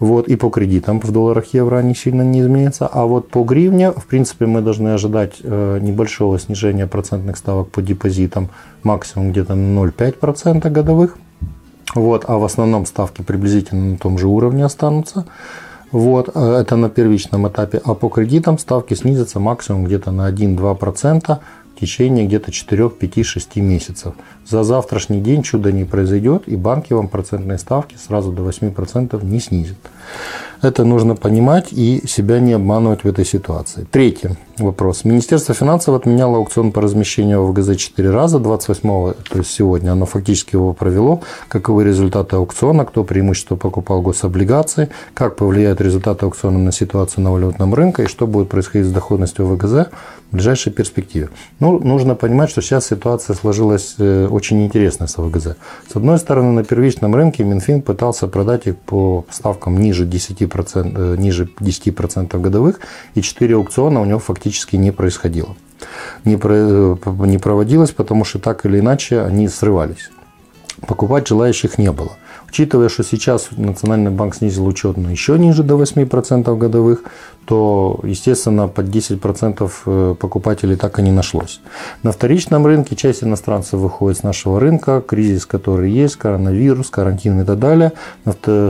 Вот, 0.00 0.26
и 0.28 0.36
по 0.36 0.48
кредитам 0.48 0.98
в 1.00 1.12
долларах 1.12 1.52
евро 1.52 1.76
они 1.76 1.94
сильно 1.94 2.22
не 2.22 2.40
изменятся. 2.40 2.86
А 2.86 3.04
вот 3.04 3.28
по 3.28 3.44
гривне, 3.44 3.92
в 3.92 4.06
принципе, 4.06 4.46
мы 4.46 4.62
должны 4.62 4.94
ожидать 4.94 5.34
э, 5.42 5.78
небольшого 5.82 6.38
снижения 6.38 6.86
процентных 6.86 7.36
ставок 7.36 7.68
по 7.68 7.82
депозитам, 7.82 8.48
максимум 8.82 9.30
где-то 9.30 9.52
0,5% 9.52 10.70
годовых. 10.70 11.18
Вот, 11.94 12.24
а 12.28 12.38
в 12.38 12.44
основном 12.44 12.86
ставки 12.86 13.20
приблизительно 13.20 13.92
на 13.92 13.98
том 13.98 14.16
же 14.16 14.26
уровне 14.26 14.64
останутся. 14.64 15.26
Вот, 15.94 16.30
э, 16.34 16.56
это 16.60 16.74
на 16.74 16.90
первичном 16.90 17.46
этапе. 17.46 17.80
А 17.84 17.94
по 17.94 18.08
кредитам 18.08 18.58
ставки 18.58 18.94
снизятся 18.94 19.38
максимум 19.38 19.84
где-то 19.84 20.10
на 20.10 20.28
1-2% 20.28 21.38
течение 21.80 22.26
где-то 22.26 22.52
4, 22.52 22.90
5, 22.90 23.26
6 23.26 23.56
месяцев. 23.56 24.14
За 24.46 24.62
завтрашний 24.62 25.20
день 25.20 25.42
чудо 25.42 25.72
не 25.72 25.84
произойдет, 25.84 26.44
и 26.46 26.56
банки 26.56 26.92
вам 26.92 27.08
процентные 27.08 27.58
ставки 27.58 27.96
сразу 27.96 28.32
до 28.32 28.42
8% 28.42 29.24
не 29.24 29.40
снизят. 29.40 29.78
Это 30.64 30.84
нужно 30.84 31.14
понимать 31.14 31.72
и 31.72 32.02
себя 32.06 32.40
не 32.40 32.54
обманывать 32.54 33.04
в 33.04 33.06
этой 33.06 33.26
ситуации. 33.26 33.86
Третий 33.90 34.30
вопрос. 34.56 35.04
Министерство 35.04 35.54
финансов 35.54 35.94
отменяло 35.94 36.38
аукцион 36.38 36.72
по 36.72 36.80
размещению 36.80 37.44
в 37.44 37.52
ГЗ 37.52 37.76
4 37.76 38.10
раза. 38.10 38.38
28-го, 38.38 39.14
то 39.30 39.38
есть 39.38 39.50
сегодня, 39.50 39.92
оно 39.92 40.06
фактически 40.06 40.54
его 40.54 40.72
провело. 40.72 41.20
Каковы 41.48 41.84
результаты 41.84 42.36
аукциона, 42.36 42.86
кто 42.86 43.04
преимущество 43.04 43.56
покупал 43.56 44.00
гособлигации, 44.00 44.88
как 45.12 45.36
повлияют 45.36 45.82
результаты 45.82 46.24
аукциона 46.24 46.58
на 46.58 46.72
ситуацию 46.72 47.24
на 47.24 47.32
валютном 47.32 47.74
рынке 47.74 48.04
и 48.04 48.06
что 48.06 48.26
будет 48.26 48.48
происходить 48.48 48.86
с 48.86 48.92
доходностью 48.92 49.46
ВГЗ 49.46 49.88
в 50.34 50.36
ближайшей 50.36 50.72
перспективе. 50.72 51.28
Ну, 51.60 51.78
нужно 51.78 52.16
понимать, 52.16 52.50
что 52.50 52.60
сейчас 52.60 52.86
ситуация 52.86 53.36
сложилась 53.36 53.94
э, 53.98 54.26
очень 54.26 54.64
интересная 54.66 55.06
с 55.06 55.16
ВГЗ. 55.16 55.54
С 55.88 55.94
одной 55.94 56.18
стороны, 56.18 56.50
на 56.50 56.64
первичном 56.64 57.14
рынке 57.14 57.44
Минфин 57.44 57.82
пытался 57.82 58.26
продать 58.26 58.66
их 58.66 58.76
по 58.76 59.24
ставкам 59.30 59.80
ниже 59.80 60.06
10%, 60.06 61.14
э, 61.14 61.16
ниже 61.18 61.48
10% 61.60 62.40
годовых, 62.40 62.80
и 63.14 63.22
4 63.22 63.54
аукциона 63.54 64.00
у 64.00 64.04
него 64.04 64.18
фактически 64.18 64.74
не 64.74 64.90
происходило. 64.90 65.54
Не, 66.24 66.36
про, 66.36 66.54
э, 66.54 66.96
не 67.26 67.38
проводилось, 67.38 67.92
потому 67.92 68.24
что 68.24 68.40
так 68.40 68.66
или 68.66 68.80
иначе 68.80 69.20
они 69.20 69.46
срывались. 69.48 70.10
Покупать 70.84 71.28
желающих 71.28 71.78
не 71.78 71.92
было. 71.92 72.16
Учитывая, 72.54 72.88
что 72.88 73.02
сейчас 73.02 73.48
Национальный 73.56 74.12
банк 74.12 74.36
снизил 74.36 74.64
учетную 74.68 75.10
еще 75.10 75.36
ниже 75.36 75.64
до 75.64 75.74
8% 75.74 76.56
годовых, 76.56 77.02
то, 77.46 77.98
естественно, 78.04 78.68
под 78.68 78.86
10% 78.86 79.72
э, 79.86 80.14
покупателей 80.14 80.76
так 80.76 81.00
и 81.00 81.02
не 81.02 81.10
нашлось. 81.10 81.60
На 82.04 82.12
вторичном 82.12 82.64
рынке 82.64 82.94
часть 82.94 83.24
иностранцев 83.24 83.80
выходит 83.80 84.18
с 84.18 84.22
нашего 84.22 84.60
рынка, 84.60 85.02
кризис, 85.04 85.46
который 85.46 85.90
есть, 85.90 86.14
коронавирус, 86.14 86.90
карантин 86.90 87.40
и 87.40 87.44
так 87.44 87.58
далее. 87.58 87.92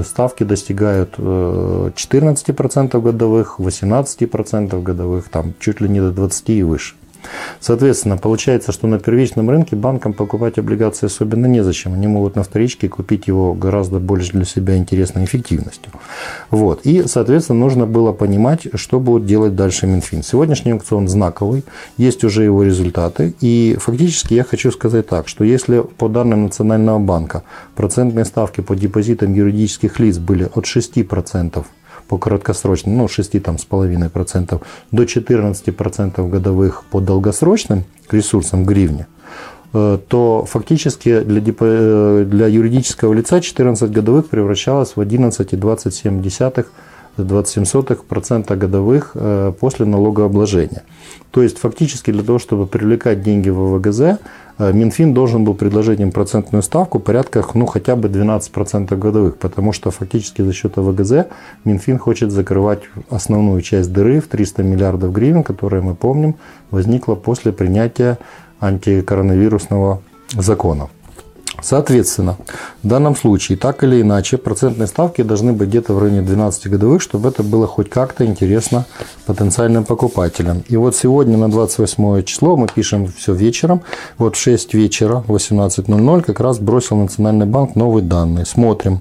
Ставки 0.02 0.44
достигают 0.44 1.18
14% 1.18 2.88
э, 2.90 3.00
годовых, 3.00 3.60
18% 3.60 4.82
годовых, 4.82 5.28
там 5.28 5.52
чуть 5.60 5.82
ли 5.82 5.90
не 5.90 6.00
до 6.00 6.08
20% 6.08 6.54
и 6.54 6.62
выше. 6.62 6.94
Соответственно, 7.60 8.16
получается, 8.16 8.72
что 8.72 8.86
на 8.86 8.98
первичном 8.98 9.50
рынке 9.50 9.76
банкам 9.76 10.12
покупать 10.12 10.58
облигации 10.58 11.06
особенно 11.06 11.46
незачем. 11.46 11.94
Они 11.94 12.06
могут 12.06 12.36
на 12.36 12.42
вторичке 12.42 12.88
купить 12.88 13.26
его 13.26 13.54
гораздо 13.54 13.98
больше 13.98 14.32
для 14.32 14.44
себя 14.44 14.76
интересной 14.76 15.24
эффективностью. 15.24 15.92
Вот. 16.50 16.80
И, 16.84 17.04
соответственно, 17.06 17.60
нужно 17.60 17.86
было 17.86 18.12
понимать, 18.12 18.66
что 18.74 19.00
будет 19.00 19.26
делать 19.26 19.56
дальше 19.56 19.86
Минфин. 19.86 20.22
Сегодняшний 20.22 20.72
аукцион 20.72 21.08
знаковый, 21.08 21.64
есть 21.96 22.24
уже 22.24 22.44
его 22.44 22.62
результаты. 22.62 23.34
И 23.40 23.76
фактически 23.80 24.34
я 24.34 24.44
хочу 24.44 24.70
сказать 24.70 25.06
так, 25.06 25.28
что 25.28 25.44
если 25.44 25.80
по 25.80 26.08
данным 26.08 26.44
Национального 26.44 26.98
банка 26.98 27.42
процентные 27.74 28.24
ставки 28.24 28.60
по 28.60 28.74
депозитам 28.74 29.34
юридических 29.34 29.98
лиц 30.00 30.18
были 30.18 30.48
от 30.54 30.64
6% 30.64 31.64
по 32.14 32.18
краткосрочным, 32.18 32.96
ну, 32.96 33.08
6 33.08 33.42
там, 33.42 33.58
с 33.58 33.64
половиной 33.64 34.08
процентов 34.08 34.62
до 34.92 35.04
14 35.04 35.76
процентов 35.76 36.30
годовых 36.30 36.84
по 36.88 37.00
долгосрочным 37.00 37.82
ресурсам 38.08 38.64
гривне, 38.64 39.08
э, 39.72 39.98
то 40.06 40.44
фактически 40.48 41.22
для, 41.22 41.42
э, 41.42 42.24
для 42.24 42.46
юридического 42.46 43.12
лица 43.14 43.40
14 43.40 43.90
годовых 43.90 44.28
превращалось 44.28 44.94
в 44.94 45.00
11,27 45.00 46.20
27% 47.16 48.56
годовых 48.56 49.12
э, 49.14 49.52
после 49.58 49.86
налогообложения. 49.86 50.82
То 51.30 51.42
есть 51.42 51.58
фактически 51.58 52.10
для 52.10 52.22
того, 52.22 52.38
чтобы 52.38 52.66
привлекать 52.66 53.22
деньги 53.22 53.50
в 53.50 53.76
ВГЗ, 53.76 54.18
Э, 54.58 54.72
Минфин 54.72 55.14
должен 55.14 55.44
был 55.44 55.54
предложить 55.54 56.00
им 56.00 56.12
процентную 56.12 56.62
ставку 56.62 56.98
порядка 57.00 57.44
ну, 57.54 57.66
хотя 57.66 57.96
бы 57.96 58.08
12% 58.08 58.96
годовых, 58.96 59.36
потому 59.36 59.72
что 59.72 59.90
фактически 59.90 60.42
за 60.42 60.52
счет 60.52 60.78
АВГЗ 60.78 61.26
Минфин 61.64 61.98
хочет 61.98 62.30
закрывать 62.30 62.82
основную 63.10 63.60
часть 63.62 63.92
дыры 63.92 64.20
в 64.20 64.28
300 64.28 64.62
миллиардов 64.62 65.12
гривен, 65.12 65.42
которая, 65.42 65.82
мы 65.82 65.94
помним, 65.94 66.36
возникла 66.70 67.14
после 67.14 67.52
принятия 67.52 68.18
антикоронавирусного 68.60 70.02
закона. 70.32 70.88
Соответственно, 71.64 72.36
в 72.82 72.86
данном 72.86 73.16
случае, 73.16 73.56
так 73.56 73.82
или 73.84 74.02
иначе, 74.02 74.36
процентные 74.36 74.86
ставки 74.86 75.22
должны 75.22 75.54
быть 75.54 75.68
где-то 75.70 75.94
в 75.94 75.98
районе 75.98 76.20
12 76.20 76.68
годовых, 76.68 77.00
чтобы 77.00 77.30
это 77.30 77.42
было 77.42 77.66
хоть 77.66 77.88
как-то 77.88 78.26
интересно 78.26 78.84
потенциальным 79.24 79.84
покупателям. 79.84 80.62
И 80.68 80.76
вот 80.76 80.94
сегодня 80.94 81.38
на 81.38 81.50
28 81.50 82.22
число 82.24 82.58
мы 82.58 82.68
пишем 82.68 83.06
все 83.06 83.32
вечером. 83.32 83.80
Вот 84.18 84.36
в 84.36 84.38
6 84.38 84.74
вечера, 84.74 85.24
18.00, 85.26 86.22
как 86.22 86.40
раз 86.40 86.58
бросил 86.58 86.96
Национальный 86.96 87.46
банк 87.46 87.76
новые 87.76 88.04
данные. 88.04 88.44
Смотрим. 88.44 89.00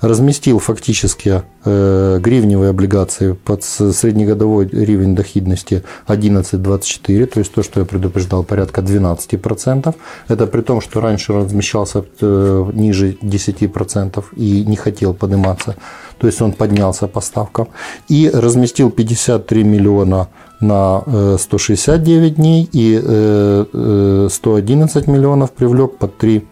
Разместил 0.00 0.60
фактически 0.60 1.42
гривневые 1.64 2.70
облигации 2.70 3.32
под 3.32 3.64
среднегодовой 3.64 4.68
ревень 4.68 5.14
доходности 5.14 5.82
11,24, 6.08 7.26
то 7.26 7.38
есть 7.40 7.52
то, 7.52 7.62
что 7.62 7.80
я 7.80 7.86
предупреждал, 7.86 8.44
порядка 8.44 8.80
12%. 8.80 9.94
Это 10.28 10.46
при 10.46 10.60
том, 10.60 10.80
что 10.80 11.00
раньше 11.00 11.32
размещался 11.32 12.04
Э, 12.20 12.70
ниже 12.74 13.16
10% 13.22 14.24
и 14.36 14.64
не 14.66 14.76
хотел 14.76 15.14
подниматься. 15.14 15.76
То 16.18 16.26
есть 16.26 16.42
он 16.42 16.52
поднялся 16.52 17.06
по 17.06 17.20
ставкам. 17.20 17.68
И 18.08 18.30
разместил 18.32 18.90
53 18.90 19.64
миллиона 19.64 20.28
на 20.60 21.02
169 21.38 22.32
э, 22.32 22.34
дней 22.34 22.68
и 22.72 24.28
111 24.30 25.08
э, 25.08 25.10
миллионов 25.10 25.50
привлек 25.50 25.98
под 25.98 26.16
3 26.18 26.42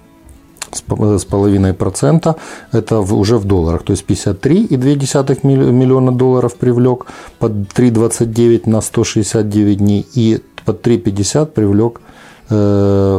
с 0.75 1.25
половиной 1.25 1.75
процента, 1.75 2.37
это 2.73 3.01
уже 3.01 3.39
в 3.39 3.45
долларах, 3.45 3.83
то 3.83 3.93
есть 3.93 4.05
53,2 4.07 5.47
миллиона 5.73 6.13
долларов 6.13 6.57
привлек, 6.57 7.07
под 7.39 7.53
3,29 7.53 8.69
на 8.69 8.81
169 8.81 9.79
дней 9.79 10.07
и 10.15 10.41
под 10.65 10.87
3,50 10.87 11.47
привлек 11.47 12.01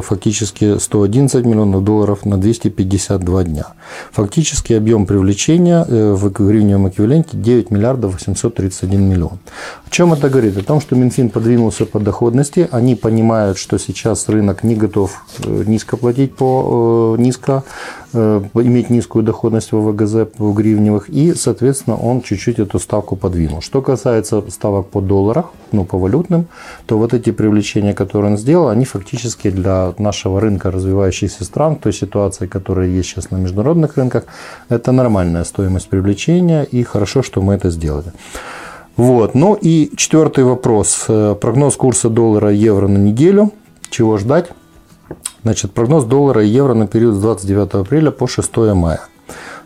фактически 0.03 0.77
111 0.77 1.45
миллионов 1.45 1.83
долларов 1.83 2.25
на 2.25 2.37
252 2.37 3.43
дня. 3.43 3.65
Фактически 4.11 4.73
объем 4.73 5.05
привлечения 5.05 5.85
э, 5.87 6.13
в 6.13 6.29
гривневом 6.31 6.89
эквиваленте 6.89 7.37
9 7.37 7.71
миллиардов 7.71 8.13
831 8.13 9.01
миллион. 9.01 9.39
О 9.85 9.89
чем 9.89 10.13
это 10.13 10.29
говорит? 10.29 10.57
О 10.57 10.63
том, 10.63 10.81
что 10.81 10.95
Минфин 10.95 11.29
подвинулся 11.29 11.85
по 11.85 11.99
доходности, 11.99 12.67
они 12.71 12.95
понимают, 12.95 13.57
что 13.57 13.77
сейчас 13.77 14.29
рынок 14.29 14.63
не 14.63 14.75
готов 14.75 15.23
э, 15.43 15.63
низко 15.65 15.97
платить 15.97 16.35
по 16.35 17.15
низко 17.17 17.63
иметь 18.13 18.89
низкую 18.89 19.23
доходность 19.23 19.71
в 19.71 19.79
ВГЗ 19.79 20.27
в 20.37 20.53
гривневых, 20.53 21.09
и, 21.09 21.33
соответственно, 21.33 21.97
он 21.97 22.21
чуть-чуть 22.21 22.59
эту 22.59 22.79
ставку 22.79 23.15
подвинул. 23.15 23.61
Что 23.61 23.81
касается 23.81 24.43
ставок 24.49 24.87
по 24.89 25.01
долларах, 25.01 25.47
ну, 25.71 25.83
по 25.83 25.97
валютным, 25.97 26.45
то 26.85 26.97
вот 26.97 27.13
эти 27.13 27.31
привлечения, 27.31 27.93
которые 27.93 28.33
он 28.33 28.37
сделал, 28.37 28.69
они 28.69 28.85
фактически 28.85 29.22
для 29.49 29.93
нашего 29.97 30.39
рынка 30.39 30.71
развивающихся 30.71 31.43
стран, 31.43 31.75
той 31.75 31.93
ситуации, 31.93 32.47
которая 32.47 32.87
есть 32.87 33.09
сейчас 33.09 33.31
на 33.31 33.37
международных 33.37 33.97
рынках, 33.97 34.25
это 34.69 34.91
нормальная 34.91 35.43
стоимость 35.43 35.89
привлечения, 35.89 36.63
и 36.63 36.83
хорошо, 36.83 37.23
что 37.23 37.41
мы 37.41 37.55
это 37.55 37.69
сделали. 37.69 38.11
Вот. 38.95 39.35
Ну 39.35 39.55
и 39.55 39.91
четвертый 39.95 40.43
вопрос. 40.43 41.05
Прогноз 41.07 41.75
курса 41.75 42.09
доллара 42.09 42.53
и 42.53 42.57
евро 42.57 42.87
на 42.87 42.97
неделю. 42.97 43.51
Чего 43.89 44.17
ждать? 44.17 44.49
Значит, 45.43 45.71
прогноз 45.71 46.05
доллара 46.05 46.43
и 46.43 46.47
евро 46.47 46.73
на 46.73 46.87
период 46.87 47.15
с 47.15 47.19
29 47.19 47.73
апреля 47.73 48.11
по 48.11 48.27
6 48.27 48.57
мая. 48.75 49.01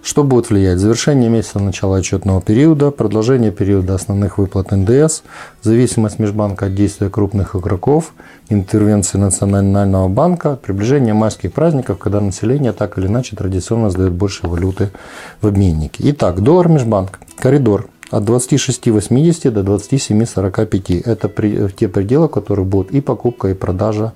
Что 0.04 0.24
будет 0.24 0.50
влиять? 0.50 0.80
Завершение 0.80 1.30
месяца 1.30 1.60
начала 1.60 1.98
отчетного 1.98 2.42
периода, 2.42 2.92
продолжение 2.92 3.52
периода 3.52 3.96
основных 3.96 4.38
выплат 4.38 4.72
НДС, 4.72 5.22
зависимость 5.62 6.20
межбанка 6.20 6.68
от 6.68 6.76
действия 6.76 7.10
крупных 7.10 7.56
игроков, 7.56 8.14
интервенции 8.50 9.18
Национального 9.18 10.08
банка, 10.08 10.56
приближение 10.56 11.14
майских 11.14 11.52
праздников, 11.52 11.98
когда 11.98 12.22
население 12.22 12.74
так 12.74 12.98
или 12.98 13.08
иначе 13.08 13.36
традиционно 13.36 13.90
сдает 13.90 14.14
больше 14.14 14.48
валюты 14.48 14.92
в 15.42 15.48
обменнике. 15.48 16.04
Итак, 16.12 16.42
доллар 16.42 16.70
межбанк, 16.70 17.20
коридор 17.38 17.90
от 18.10 18.24
26,80 18.24 19.52
до 19.52 19.62
27,45. 19.62 21.04
Это 21.04 21.70
те 21.70 21.88
пределы, 21.90 22.30
которые 22.30 22.66
будут 22.66 22.92
и 22.92 23.02
покупка, 23.02 23.50
и 23.50 23.54
продажа 23.54 24.14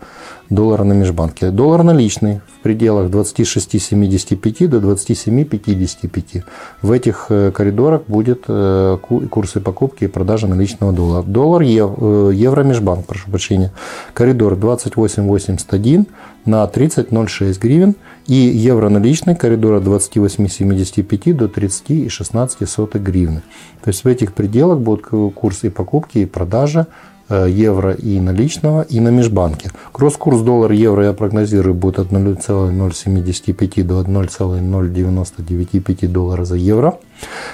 доллара 0.52 0.84
на 0.84 0.94
межбанке. 0.94 1.50
Доллар 1.50 1.84
наличный 1.84 2.42
в 2.60 2.62
пределах 2.62 3.10
26,75 3.10 4.68
до 4.68 4.78
27,55. 4.78 6.44
В 6.82 6.92
этих 6.92 7.28
э, 7.30 7.52
коридорах 7.52 8.02
будет 8.08 8.44
э, 8.48 8.98
курсы 9.30 9.62
покупки 9.62 10.04
и 10.04 10.08
продажи 10.08 10.48
наличного 10.48 10.92
доллара. 10.92 11.24
Доллар, 11.24 11.62
э, 11.62 11.66
евро 11.66 12.64
межбанк, 12.64 13.06
прошу 13.06 13.32
прощения. 13.32 13.72
Коридор 14.14 14.54
28,81 14.54 16.06
на 16.46 16.64
30,06 16.66 17.60
гривен 17.60 17.96
и 18.28 18.36
евро 18.36 18.90
наличный 18.90 19.36
коридор 19.36 19.76
от 19.76 19.84
28,75 19.84 21.34
до 21.34 21.46
30,16 21.46 23.00
гривны. 23.00 23.42
То 23.84 23.88
есть 23.88 24.04
в 24.04 24.08
этих 24.08 24.34
пределах 24.34 24.80
будут 24.80 25.34
курсы 25.34 25.70
покупки, 25.70 26.20
и 26.20 26.26
продажи 26.26 26.88
евро 27.32 27.94
и 27.94 28.20
наличного, 28.20 28.82
и 28.82 29.00
на 29.00 29.10
межбанке. 29.10 29.72
Кросс-курс 29.92 30.42
доллар-евро 30.42 31.06
я 31.06 31.14
прогнозирую 31.14 31.76
будет 31.76 32.00
от 32.00 32.12
0,075 32.12 33.88
до 33.88 34.02
1,0995 34.02 36.08
доллара 36.08 36.46
за 36.46 36.56
евро. 36.56 36.98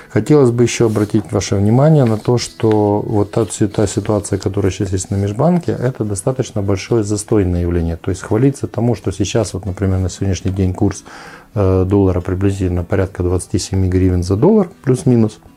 Хотелось 0.10 0.52
бы 0.52 0.64
еще 0.64 0.86
обратить 0.86 1.32
ваше 1.32 1.56
внимание 1.56 2.06
на 2.06 2.18
то, 2.18 2.38
что 2.38 3.04
вот 3.06 3.32
та, 3.32 3.46
та 3.46 3.88
ситуация, 3.88 4.40
которая 4.40 4.72
сейчас 4.72 4.94
есть 4.94 5.12
на 5.12 5.16
межбанке, 5.16 5.74
это 5.74 6.06
достаточно 6.06 6.62
большое 6.62 7.04
застойное 7.04 7.62
явление. 7.62 7.98
То 7.98 8.12
есть 8.12 8.22
хвалиться 8.22 8.68
тому, 8.68 8.96
что 8.96 9.12
сейчас, 9.12 9.54
вот, 9.54 9.66
например, 9.66 10.00
на 10.00 10.10
сегодняшний 10.10 10.52
день 10.52 10.74
курс 10.74 11.04
э, 11.54 11.86
доллара 11.88 12.22
приблизительно 12.22 12.84
порядка 12.84 13.24
27 13.24 13.90
гривен 13.90 14.24
за 14.24 14.36
доллар, 14.36 14.70
плюс-минус– 14.84 15.40
Э, 15.48 15.57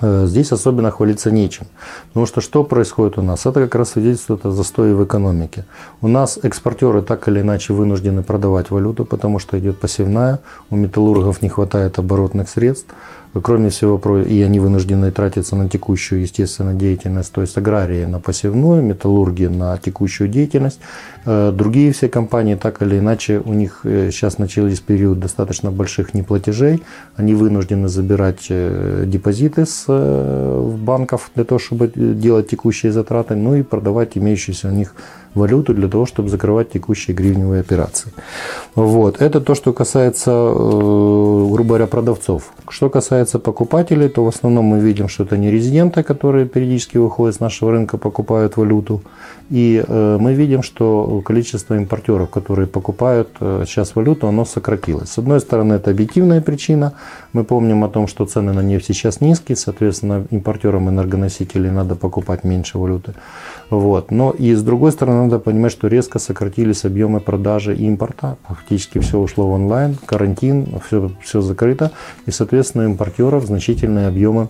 здесь 0.00 0.52
особенно 0.52 0.90
хвалиться 0.90 1.30
нечем. 1.30 1.66
Потому 2.08 2.26
что 2.26 2.40
что 2.40 2.64
происходит 2.64 3.18
у 3.18 3.22
нас? 3.22 3.46
Это 3.46 3.60
как 3.60 3.74
раз 3.74 3.90
свидетельствует 3.90 4.44
о 4.46 4.50
застое 4.50 4.94
в 4.94 5.04
экономике. 5.04 5.64
У 6.00 6.08
нас 6.08 6.38
экспортеры 6.42 7.02
так 7.02 7.28
или 7.28 7.40
иначе 7.40 7.72
вынуждены 7.72 8.22
продавать 8.22 8.70
валюту, 8.70 9.04
потому 9.04 9.38
что 9.38 9.58
идет 9.58 9.78
посевная, 9.78 10.40
у 10.70 10.76
металлургов 10.76 11.42
не 11.42 11.48
хватает 11.48 11.98
оборотных 11.98 12.48
средств. 12.48 12.94
Кроме 13.42 13.68
всего, 13.68 13.98
и 14.18 14.40
они 14.40 14.60
вынуждены 14.60 15.10
тратиться 15.10 15.56
на 15.56 15.68
текущую, 15.68 16.22
естественно, 16.22 16.72
деятельность, 16.72 17.32
то 17.32 17.42
есть 17.42 17.58
аграрии 17.58 18.06
на 18.06 18.18
посевную, 18.18 18.82
металлурги 18.82 19.44
на 19.44 19.76
текущую 19.76 20.30
деятельность. 20.30 20.80
Э, 21.26 21.52
другие 21.52 21.90
все 21.92 22.08
компании, 22.08 22.54
так 22.54 22.82
или 22.82 22.98
иначе, 22.98 23.42
у 23.44 23.52
них 23.52 23.80
э, 23.82 24.10
сейчас 24.12 24.38
начались 24.38 24.78
период 24.78 25.18
достаточно 25.18 25.72
больших 25.72 26.14
неплатежей, 26.14 26.82
они 27.16 27.34
вынуждены 27.34 27.88
забирать 27.88 28.46
э, 28.48 29.04
депозиты 29.06 29.66
с 29.66 29.86
банков 29.88 31.30
для 31.34 31.44
того, 31.44 31.58
чтобы 31.58 31.90
делать 31.96 32.48
текущие 32.48 32.92
затраты, 32.92 33.34
ну 33.34 33.56
и 33.56 33.62
продавать 33.62 34.16
имеющиеся 34.16 34.68
у 34.68 34.70
них 34.70 34.94
валюту 35.34 35.74
для 35.74 35.88
того, 35.88 36.06
чтобы 36.06 36.28
закрывать 36.28 36.70
текущие 36.70 37.14
гривневые 37.14 37.60
операции. 37.60 38.12
Вот. 38.74 39.20
Это 39.20 39.40
то, 39.40 39.54
что 39.54 39.72
касается, 39.72 40.30
грубо 40.30 41.64
говоря, 41.64 41.86
продавцов. 41.86 42.52
Что 42.70 42.88
касается 42.88 43.38
покупателей, 43.38 44.08
то 44.08 44.24
в 44.24 44.28
основном 44.28 44.64
мы 44.64 44.78
видим, 44.80 45.08
что 45.08 45.24
это 45.24 45.36
не 45.36 45.50
резиденты, 45.50 46.02
которые 46.02 46.46
периодически 46.46 46.96
выходят 46.96 47.34
с 47.34 47.40
нашего 47.40 47.72
рынка, 47.72 47.98
покупают 47.98 48.56
валюту. 48.56 49.02
И 49.50 49.84
мы 49.88 50.34
видим, 50.34 50.62
что 50.62 51.15
количество 51.22 51.74
импортеров, 51.74 52.30
которые 52.30 52.66
покупают 52.66 53.28
э, 53.40 53.64
сейчас 53.66 53.94
валюту, 53.94 54.28
оно 54.28 54.44
сократилось. 54.44 55.10
С 55.10 55.18
одной 55.18 55.40
стороны, 55.40 55.74
это 55.74 55.90
объективная 55.90 56.40
причина. 56.40 56.94
Мы 57.32 57.44
помним 57.44 57.84
о 57.84 57.88
том, 57.88 58.08
что 58.08 58.24
цены 58.26 58.52
на 58.52 58.60
нефть 58.60 58.86
сейчас 58.86 59.20
низкие, 59.20 59.56
соответственно, 59.56 60.26
импортерам 60.30 60.88
энергоносителей 60.88 61.70
надо 61.70 61.94
покупать 61.94 62.44
меньше 62.44 62.78
валюты. 62.78 63.14
Вот. 63.70 64.10
Но 64.10 64.30
и 64.30 64.54
с 64.54 64.62
другой 64.62 64.92
стороны, 64.92 65.24
надо 65.24 65.38
понимать, 65.38 65.72
что 65.72 65.88
резко 65.88 66.18
сократились 66.18 66.84
объемы 66.84 67.20
продажи 67.20 67.74
импорта. 67.74 68.36
Фактически 68.48 68.98
все 68.98 69.18
ушло 69.18 69.48
в 69.48 69.52
онлайн, 69.52 69.96
карантин, 70.06 70.80
все, 70.86 71.10
все 71.22 71.40
закрыто. 71.40 71.92
И, 72.26 72.30
соответственно, 72.30 72.82
импортеров 72.82 73.46
значительные 73.46 74.08
объемы 74.08 74.48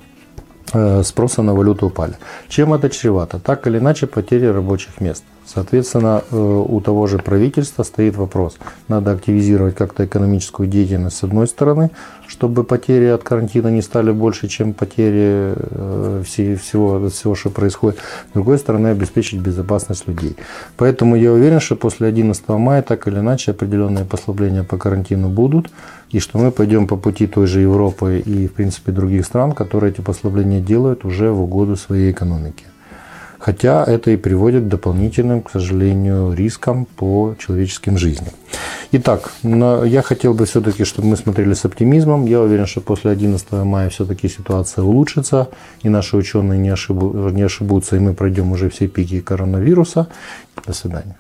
э, 0.73 1.03
спроса 1.03 1.43
на 1.43 1.55
валюту 1.55 1.87
упали. 1.87 2.15
Чем 2.49 2.75
это 2.75 2.91
чревато? 2.91 3.39
Так 3.39 3.67
или 3.67 3.79
иначе, 3.79 4.07
потери 4.07 4.47
рабочих 4.47 5.01
мест. 5.01 5.25
Соответственно, 5.47 6.25
э, 6.31 6.65
у 6.69 6.81
того 6.81 7.07
же 7.07 7.19
правительства 7.19 7.85
стоит 7.85 8.17
вопрос. 8.17 8.59
Надо 8.89 9.13
активизировать 9.13 9.77
как-то 9.77 10.05
экономическую 10.05 10.69
деятельность 10.69 11.17
с 11.17 11.23
одной 11.23 11.47
стороны, 11.47 11.91
чтобы 12.27 12.65
потери 12.65 13.07
от 13.07 13.23
карантина 13.23 13.69
не 13.69 13.81
стали 13.81 14.11
больше, 14.11 14.49
чем 14.49 14.73
потери 14.73 15.55
э, 15.57 16.23
всего, 16.25 17.09
всего, 17.09 17.35
что 17.37 17.51
происходит. 17.51 17.99
С 18.31 18.33
другой 18.35 18.59
стороны, 18.59 18.89
обеспечить 18.89 19.41
безопасность 19.41 20.09
людей. 20.09 20.37
Поэтому 20.77 21.15
я 21.15 21.33
уверен, 21.33 21.61
что 21.61 21.77
после 21.77 22.09
11 22.09 22.49
мая 22.49 22.83
так 22.83 23.07
или 23.07 23.21
иначе 23.21 23.53
определенные 23.53 24.05
послабления 24.05 24.65
по 24.65 24.77
карантину 24.79 25.29
будут, 25.29 25.71
и 26.11 26.19
что 26.19 26.39
мы 26.39 26.51
пойдем 26.51 26.89
по 26.89 26.97
пути 26.97 27.29
той 27.29 27.47
же 27.47 27.61
Европы 27.61 28.19
и, 28.19 28.49
в 28.49 28.53
принципе, 28.53 28.91
других 28.91 29.25
стран, 29.25 29.53
которые 29.53 29.93
эти 29.93 30.01
послабления 30.01 30.61
делают 30.61 31.05
уже 31.05 31.31
в 31.31 31.41
угоду 31.41 31.77
своей 31.77 32.11
экономике. 32.11 32.65
Хотя 33.47 33.85
это 33.85 34.11
и 34.11 34.17
приводит 34.17 34.65
к 34.65 34.69
дополнительным, 34.69 35.41
к 35.41 35.51
сожалению, 35.53 36.35
рискам 36.35 36.85
по 36.85 37.37
человеческим 37.39 37.97
жизням. 37.97 38.33
Итак, 38.91 39.31
я 39.45 40.03
хотел 40.03 40.35
бы 40.35 40.47
все-таки, 40.47 40.85
чтобы 40.85 41.07
мы 41.07 41.17
смотрели 41.17 41.55
с 41.55 41.65
оптимизмом. 41.65 42.27
Я 42.27 42.41
уверен, 42.41 42.67
что 42.67 42.81
после 42.81 43.13
11 43.13 43.53
мая 43.53 43.89
все-таки 43.89 44.29
ситуация 44.29 44.83
улучшится, 44.83 45.49
и 45.85 45.89
наши 45.89 46.17
ученые 46.17 46.59
не, 46.59 46.71
ошибу, 46.71 47.31
не 47.31 47.43
ошибутся, 47.43 47.95
и 47.95 48.01
мы 48.01 48.15
пройдем 48.15 48.51
уже 48.51 48.69
все 48.69 48.89
пики 48.89 49.21
коронавируса. 49.21 50.09
До 50.67 50.73
свидания. 50.73 51.17